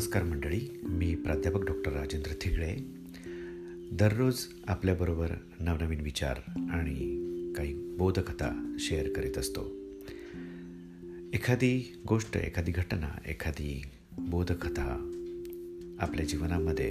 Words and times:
नमस्कार 0.00 0.22
मंडळी 0.22 0.80
मी 0.82 1.14
प्राध्यापक 1.14 1.64
डॉक्टर 1.64 1.92
राजेंद्र 1.92 2.30
थिगळे. 2.40 2.76
दररोज 3.92 4.46
आपल्याबरोबर 4.68 5.30
नवनवीन 5.60 6.00
विचार 6.00 6.38
आणि 6.70 6.96
काही 7.56 7.74
बोधकथा 7.74 8.76
शेअर 8.78 9.12
करीत 9.12 9.38
असतो. 9.38 9.60
एखादी 11.34 12.02
गोष्ट 12.08 12.36
एखादी 12.36 12.72
घटना 12.72 13.18
एखादी 13.26 13.82
बोधकथा 14.18 15.10
आपल्या 16.00 16.24
जीवनामध्ये 16.24 16.90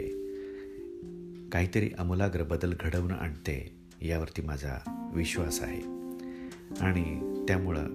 काहीतरी 1.50 1.90
आमूलाग्र 2.00 2.44
बदल 2.44 2.74
घडवून 2.80 3.12
आणते 3.12 3.72
यावरती 4.02 4.42
माझा 4.42 5.12
विश्वास 5.16 5.62
आहे. 5.62 5.82
आणि 6.82 7.36
त्यामुळं 7.48 7.88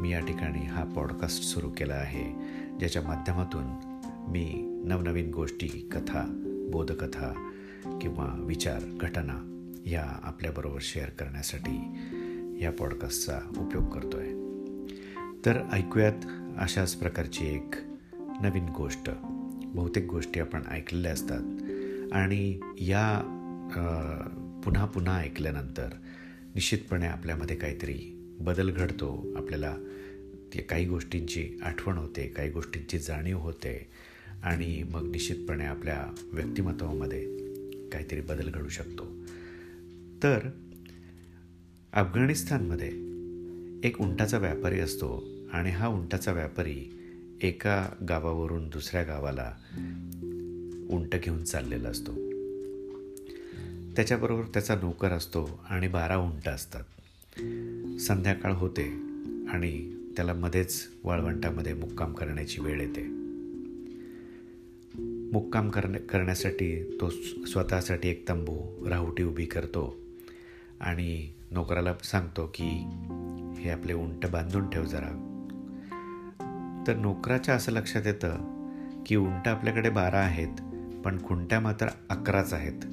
मी 0.00 0.12
या 0.12 0.20
ठिकाणी 0.20 0.66
हा 0.66 0.84
पॉडकास्ट 0.84 1.42
सुरू 1.42 1.70
केला 1.70 1.94
आहे 1.94 2.32
ज्याच्या 2.78 3.02
माध्यमातून 3.02 3.93
मी 4.28 4.44
नवनवीन 4.84 5.30
गोष्टी 5.30 5.68
कथा 5.92 6.24
बोधकथा 6.72 7.32
किंवा 8.02 8.34
विचार 8.38 8.82
घटना 9.00 9.36
या 9.86 10.20
आपल्याबरोबर 10.22 10.78
शेअर 10.80 11.08
करण्यासाठी 11.08 11.76
या 12.64 12.70
पॉडकास्टचा 12.72 13.40
उपयोग 13.58 13.84
करतो 13.90 14.16
आहे 14.16 14.32
तर 15.46 15.60
ऐकूयात 15.72 16.26
अशाच 16.58 16.94
प्रकारची 16.94 17.54
एक 17.54 17.74
नवीन 18.42 18.68
गोष्ट. 18.68 19.10
बहुतेक 19.64 20.04
गोष्टी 20.04 20.40
आपण 20.40 20.62
ऐकलेल्या 20.70 21.12
असतात 21.12 22.12
आणि 22.12 22.58
या 22.80 23.06
पुन्हा 24.64 24.84
पुन्हा 24.84 25.20
ऐकल्यानंतर 25.20 25.88
निश्चितपणे 26.54 27.06
आपल्यामध्ये 27.06 27.56
काहीतरी 27.56 27.98
बदल 28.40 28.70
घडतो. 28.70 29.26
आपल्याला 29.36 29.76
काही 30.68 30.86
गोष्टींची 30.86 31.58
आठवण 31.62 31.98
होते 31.98 32.26
काही 32.26 32.50
गोष्टींची 32.50 32.98
जाणीव 32.98 33.38
होते. 33.38 33.86
आणि 34.44 34.82
मग 34.90 35.10
निश्चितपणे 35.10 35.64
आपल्या 35.64 36.14
व्यक्तिमत्वामध्ये 36.32 37.36
काहीतरी 37.88 38.20
बदल 38.20 38.50
घडू 38.50 38.68
शकतो. 38.68 39.06
तर 40.22 40.38
अफगाणिस्तानमध्ये 41.92 42.88
एक 43.88 44.00
उंटाचा 44.00 44.38
व्यापारी 44.38 44.80
असतो 44.80 45.28
आणि 45.52 45.70
हा 45.70 45.88
उंटाचा 45.88 46.32
व्यापारी 46.32 46.98
एका 47.42 47.88
गावावरून 48.08 48.68
दुसऱ्या 48.68 49.02
गावाला 49.02 49.52
उंट 50.90 51.16
घेऊन 51.16 51.44
चाललेला 51.44 51.88
असतो. 51.88 52.12
त्याच्याबरोबर 53.96 54.42
त्याचा 54.42 54.74
नोकर 54.74 55.08
असतो 55.08 55.64
आणि 55.70 55.88
बारा 55.88 56.16
उंट 56.16 56.48
असतात. 56.48 56.84
संध्याकाळ 58.00 58.52
होते 58.52 58.88
आणि 59.48 59.94
त्याला 60.16 60.34
मध्येच 60.34 60.88
वाळवंटामध्ये 61.04 61.74
मुक्काम 61.74 62.12
करण्याची 62.12 62.60
वेळ 62.60 62.80
येते. 62.80 63.23
मुक्काम 65.34 65.70
करण्या 65.70 66.00
करण्यासाठी 66.00 66.98
तो 67.00 67.10
स्वतःसाठी 67.46 68.08
एक 68.08 68.28
तंबू 68.28 68.88
राहुटी 68.88 69.22
उभी 69.22 69.44
करतो. 69.44 69.96
आणि 70.80 71.32
नोकराला 71.50 71.94
सांगतो 72.04 72.52
की 72.54 72.64
हे 73.62 73.70
आपले 73.70 73.92
उंट 73.92 74.26
बांधून 74.26 74.70
ठेव 74.70 74.84
जरा. 74.84 75.40
तर 76.86 76.96
नोकराच्या 76.96 77.54
असं 77.54 77.72
लक्षात 77.72 78.06
येतं 78.06 78.34
की 79.06 79.16
उंट 79.16 79.48
आपल्याकडे 79.48 79.90
बारा 79.90 80.18
आहेत 80.18 80.62
पण 81.04 81.24
खुंट्या 81.24 81.60
मात्र 81.60 81.86
अकराच 82.10 82.52
आहेत. 82.52 82.86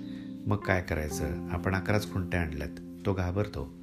मग 0.47 0.58
काय 0.58 0.81
करायचं? 0.81 1.50
आपण 1.50 1.75
अकराच 1.75 2.12
खुंट्या 2.12 2.42
आणल्यात. 2.42 3.06
तो 3.06 3.14
घाबरतो. 3.14 3.73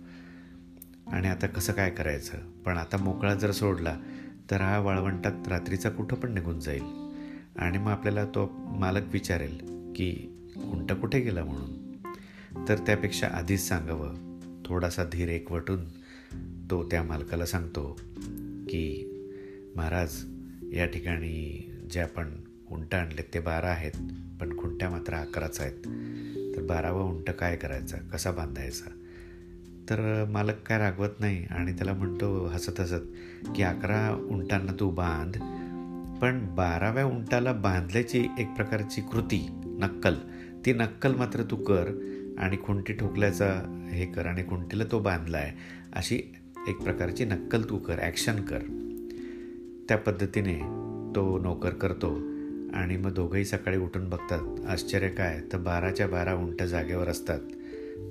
आणि 1.06 1.28
आता 1.28 1.46
कसं 1.46 1.72
काय 1.72 1.90
करायचं? 1.90 2.36
पण 2.66 2.76
आता 2.76 2.96
मोकळा 2.96 3.34
जर 3.34 3.50
सोडला 3.50 3.96
तर 4.50 4.60
हा 4.60 4.78
वाळवंटात 4.78 5.48
रात्रीचा 5.48 5.90
कुठं 5.90 6.16
पण 6.16 6.34
निघून 6.34 6.60
जाईल. 6.60 7.07
आणि 7.58 7.78
मग 7.78 7.90
आपल्याला 7.90 8.24
तो 8.24 8.50
मालक 8.56 9.12
विचारेल 9.12 9.58
की 9.96 10.36
उंट 10.56 10.92
कुठे 10.92 11.20
गेला 11.20 11.44
म्हणून? 11.44 11.92
तर 12.68 12.78
त्यापेक्षा 12.78 13.28
आधीच 13.28 13.68
सांगावं. 13.68 14.14
थोडासा 14.64 15.04
धीर 15.04 15.28
एकवटून 15.28 15.84
तो 16.70 16.88
त्या 16.90 17.02
मालकाला 17.02 17.46
सांगतो 17.46 18.00
की 18.68 19.04
महाराज 19.76 20.24
या 20.72 20.86
ठिकाणी 20.86 21.70
जे 21.90 22.00
आपण 22.00 22.30
उंट 22.70 22.94
आणले 22.94 23.22
ते 23.34 23.40
बारा 23.40 23.68
आहेत 23.68 23.92
पण 24.40 24.58
खुंट्या 24.58 24.90
मात्र 24.90 25.14
अकराच 25.14 25.60
आहेत. 25.60 25.86
तर 26.56 26.62
बारावा 26.62 27.02
उंट 27.02 27.30
काय 27.30 27.56
करायचा? 27.56 27.96
कसा 27.96 28.30
बांधायचा? 28.30 28.90
तर 29.90 30.24
मालक 30.24 30.66
काय 30.66 30.78
रागवत 30.78 31.20
नाही 31.20 31.44
आणि 31.50 31.72
त्याला 31.72 31.92
म्हणतो 31.92 32.46
हसत 32.46 32.80
हसत 32.80 33.06
की 33.56 33.62
अकरा 33.62 34.14
उंटांना 34.30 34.72
तू 34.80 34.90
बांध 34.90 35.36
पण 36.22 36.54
बाराव्या 36.54 37.06
उंटाला 37.06 37.52
बांधल्याची 37.52 38.26
एक 38.38 38.48
प्रकारची 38.56 39.00
कृती 39.00 39.48
नक्कल. 39.64 40.14
ती 40.66 40.72
नक्कल 40.72 41.14
मात्र 41.14 41.42
तू 41.42 41.56
कर 41.56 42.14
आणि 42.38 42.56
खुंटी 42.64 42.92
ठोकल्याचा 42.92 43.52
हे 43.92 44.06
कर 44.06 44.26
आणि 44.26 44.42
खुंटीला 44.42 44.84
तो 44.92 44.98
बांधला 44.98 45.38
आहे 45.38 45.52
अशी 45.92 46.22
एक 46.68 46.76
प्रकारची 46.76 47.24
नक्कल 47.24 47.62
तू 47.62 47.78
कर 47.78 47.98
ॲक्शन 47.98 48.42
कर. 48.42 48.58
त्या 49.88 49.96
पद्धतीने 49.96 50.54
तो 51.16 51.38
नोकर 51.38 51.70
करतो 51.70 52.14
आणि 52.74 52.96
मग 52.96 53.14
दोघंही 53.14 53.44
सकाळी 53.44 53.78
उठून 53.78 54.08
बघतात. 54.08 54.66
आश्चर्य 54.68 55.08
काय? 55.08 55.40
तर 55.52 55.58
बाराच्या 55.58 56.06
बारा 56.06 56.34
उंट 56.34 56.62
जागेवर 56.62 57.08
असतात. 57.08 57.40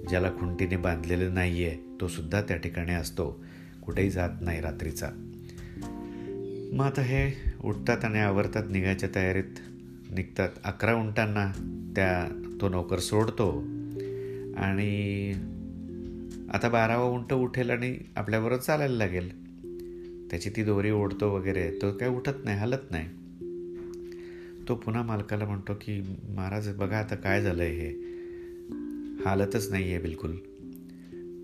ज्याला 0.10 0.30
खुंटीने 0.30 0.78
बांधलेलं 0.78 1.34
नाही 1.34 1.66
आहे 1.66 1.78
तो 2.02 2.08
सुद्धा 2.08 2.42
त्या 2.42 2.58
ठिकाणी 2.58 2.94
असतो. 2.94 3.44
कुठेही 3.86 4.10
जात 4.10 4.30
नाही 4.42 4.62
रात्रीचा. 4.62 5.08
मग 6.74 6.86
आता 6.86 7.02
हे 7.02 7.47
उठतात 7.64 8.06
आणि 8.06 8.20
आवरतात 8.20 8.64
निघायच्या 8.72 9.10
तयारीत 9.16 9.60
निघतात. 10.12 10.50
अकरा 10.64 10.96
उंटांना 10.96 11.52
त्या 11.96 12.44
तो 12.62 12.70
नोकर 12.70 13.00
सोडतो. 13.00 13.64
आणि 14.58 15.32
आता 16.54 16.70
बारावा 16.70 17.06
उंट 17.06 17.34
उठेल 17.34 17.70
आणि 17.70 17.98
आपल्याबरोबर 18.16 18.62
चालायला 18.62 18.96
लागेल. 18.96 19.48
त्याची 20.30 20.50
ती 20.50 20.64
दोरी 20.64 20.92
ओढतो 20.92 21.36
वगैरे. 21.36 21.72
तो 21.82 21.92
काय 21.92 22.10
उठत 22.10 22.46
नाही 22.46 22.60
हलत 22.60 22.92
नाही. 22.92 23.06
तो 24.68 24.76
पुन्हा 24.76 25.04
मालकाला 25.04 25.46
म्हणतो 25.46 25.74
की 25.74 26.16
महाराज 26.30 26.76
बघा 26.76 26.98
आता 26.98 27.16
काय 27.16 27.42
झालं 27.42 27.64
आहे 27.64 27.72
हे. 27.72 27.90
हालतच 29.26 29.72
नाही 29.72 29.94
आहे 29.94 30.00
बिलकुल. 30.00 30.36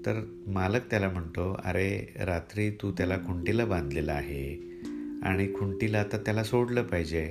तर 0.05 0.21
मालक 0.47 0.81
त्याला 0.89 1.09
म्हणतो 1.09 1.61
अरे 1.65 2.13
रात्री 2.19 2.69
तू 2.69 2.91
त्याला 2.91 3.17
खुंटीला 3.17 3.65
बांधलेला 3.65 4.13
आहे. 4.13 4.72
आणि 5.23 5.47
खुंटीला 5.53 5.99
आता 5.99 6.17
त्याला 6.17 6.43
सोडलं 6.43 6.83
पाहिजे. 6.83 7.25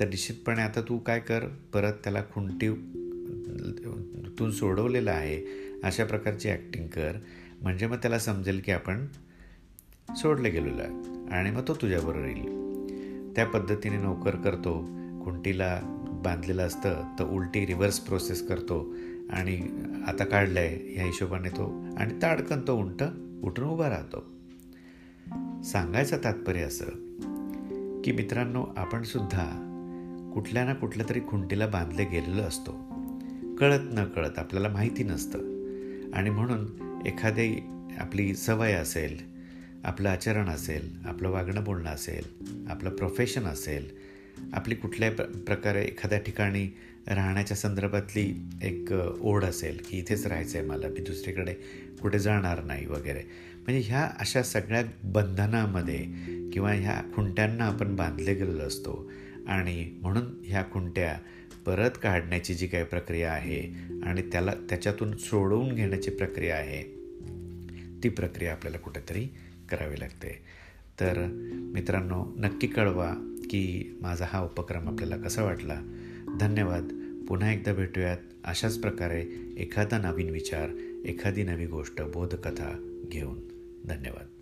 तर 0.00 0.08
निश्चितपणे 0.08 0.62
आता 0.62 0.80
तू 0.80 0.98
काय 0.98 1.20
कर 1.20 1.44
परत 1.72 1.92
त्याला 2.04 2.22
खुंटी 2.34 2.68
तू 4.38 4.50
सोडवलेलं 4.50 5.10
आहे 5.10 5.40
अशा 5.84 6.04
प्रकारची 6.04 6.48
ॲक्टिंग 6.48 6.86
कर. 6.86 7.16
म्हणजे 7.62 7.86
मग 7.86 7.96
त्याला 7.96 8.18
समजेल 8.18 8.60
की 8.64 8.72
आपण 8.72 9.06
सोडले 10.16 10.50
गेलेलो 10.50 10.82
आहे 10.82 11.34
आणि 11.34 11.50
मग 11.50 11.68
तो 11.68 11.74
तुझ्याबरोबर 11.74 12.26
येईल 12.26 13.34
त्या 13.36 13.46
पद्धतीने 13.46 13.96
नोकर 13.96 14.36
करतो 14.36 14.78
खुंटीला 15.24 15.78
बांधलेलं 16.24 16.62
असतं 16.62 17.02
तर 17.18 17.24
उलटी 17.24 17.66
रिव्हर्स 17.66 17.98
प्रोसेस 17.98 18.46
करतो 18.48 18.78
आणि 19.30 19.56
आता 20.06 20.24
काढलं 20.24 20.60
आहे 20.60 20.94
ह्या 20.94 21.04
हिशोबाने 21.04 21.48
तो 21.48 21.68
आणि 21.98 22.14
ताडकन 22.22 22.60
तो 22.66 22.76
उंट 22.76 23.02
उठून 23.42 23.64
उभा 23.64 23.88
राहतो. 23.88 24.31
सांगायचं 25.64 26.16
तात्पर्य 26.24 26.60
असं 26.60 26.84
की 28.02 28.12
मित्रांनो 28.12 28.66
आपण 28.76 29.02
सुद्धा 29.02 29.68
कुठल्या 30.34 30.64
ना 30.64 30.74
कुठल्या 30.74 31.06
तरी 31.08 31.20
खुंटीला 31.28 31.66
बांधले 31.66 32.04
गेलेलो 32.04 32.42
असतो. 32.42 32.72
कळत 33.60 33.80
न 33.82 34.04
कळत 34.04 34.38
आपल्याला 34.38 34.68
माहिती 34.68 35.02
नसतं. 35.02 35.38
आणि 36.12 36.30
म्हणून 36.30 36.66
एखादी 37.06 37.56
आपली 37.98 38.34
सवय 38.34 38.72
असेल 38.72 39.16
आपलं 39.84 40.08
आचरण 40.08 40.48
असेल 40.48 40.96
आपलं 41.04 41.30
वागणं 41.30 41.64
बोलणं 41.64 41.90
असेल 41.90 42.46
आपलं 42.70 42.90
प्रोफेशन 42.90 43.44
असेल 43.44 43.86
आपली 44.52 44.74
कुठल्याही 44.74 45.14
प्र 45.14 45.24
प्रकारे 45.24 45.82
एखाद्या 45.84 46.18
ठिकाणी 46.18 46.76
राहण्याच्या 47.06 47.56
संदर्भातली 47.56 48.34
एक 48.62 48.92
ओढ 49.20 49.44
असेल 49.44 49.80
की 49.90 49.98
इथेच 49.98 50.26
राहायचं 50.26 50.58
आहे 50.58 50.66
मला 50.66 50.88
मी 50.88 51.00
दुसरीकडे 51.00 51.54
कुठे 52.02 52.18
जाणार 52.18 52.64
नाही 52.64 52.86
वगैरे. 52.86 53.22
म्हणजे 53.56 53.80
ह्या 53.80 54.10
अशा 54.18 54.42
सगळ्या 54.42 54.82
बंधनामध्ये 55.04 56.06
किंवा 56.52 56.72
ह्या 56.72 57.02
खुंट्यांना 57.14 57.64
आपण 57.64 57.96
बांधले 57.96 58.34
गेलेलो 58.34 58.62
असतो. 58.62 59.10
आणि 59.48 59.98
म्हणून 60.02 60.22
ह्या 60.44 60.64
खुंट्या 60.72 61.18
परत 61.66 61.90
काढण्याची 62.02 62.54
जी 62.54 62.66
काही 62.66 62.84
प्रक्रिया 62.84 63.32
आहे 63.32 63.60
आणि 64.02 64.22
त्याला 64.22 64.52
त्याच्यातून 64.70 65.16
सोडवून 65.16 65.74
घेण्याची 65.74 66.10
प्रक्रिया 66.10 66.56
आहे 66.56 66.82
ती 68.02 68.08
प्रक्रिया 68.08 68.52
आपल्याला 68.52 68.78
कुठेतरी 68.78 69.28
करावी 69.68 70.00
लागते. 70.00 70.42
तर 71.00 71.26
मित्रांनो 71.74 72.34
नक्की 72.38 72.66
कळवा 72.66 73.14
की 73.50 73.96
माझा 74.00 74.24
हा 74.28 74.42
उपक्रम 74.42 74.88
आपल्याला 74.88 75.16
कसा 75.16 75.44
वाटला. 75.44 75.82
धन्यवाद. 76.40 76.88
पुन्हा 77.28 77.52
एकदा 77.52 77.72
भेटूयात. 77.72 78.18
अशाच 78.44 78.78
प्रकारे 78.78 79.20
एखादा 79.58 79.98
नवीन 79.98 80.30
विचार 80.30 80.68
एखादी 81.04 81.42
नवी 81.42 81.66
गोष्ट 81.66 82.02
बोधकथा 82.02 83.00
घेऊन. 83.12 83.38
धन्यवाद. 83.84 84.41